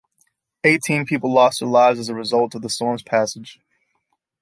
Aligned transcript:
Eighteen 0.63 1.05
people 1.05 1.31
lost 1.31 1.59
their 1.59 1.69
lives 1.69 1.99
as 1.99 2.09
a 2.09 2.15
result 2.15 2.55
of 2.55 2.63
the 2.63 2.69
storm's 2.71 3.03
passage. 3.03 3.59